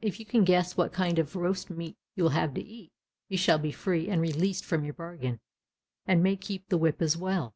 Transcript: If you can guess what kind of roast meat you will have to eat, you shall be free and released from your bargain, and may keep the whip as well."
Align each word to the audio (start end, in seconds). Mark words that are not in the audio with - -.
If 0.00 0.18
you 0.18 0.24
can 0.24 0.44
guess 0.44 0.78
what 0.78 0.94
kind 0.94 1.18
of 1.18 1.36
roast 1.36 1.68
meat 1.68 1.98
you 2.14 2.22
will 2.22 2.30
have 2.30 2.54
to 2.54 2.62
eat, 2.64 2.90
you 3.28 3.36
shall 3.36 3.58
be 3.58 3.70
free 3.70 4.08
and 4.08 4.22
released 4.22 4.64
from 4.64 4.82
your 4.82 4.94
bargain, 4.94 5.40
and 6.06 6.22
may 6.22 6.36
keep 6.36 6.70
the 6.70 6.78
whip 6.78 7.02
as 7.02 7.18
well." 7.18 7.54